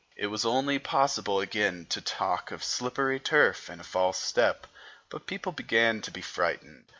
[0.15, 4.65] It was only possible again to talk of slippery turf and a false step;
[5.11, 6.85] but people began to be frightened.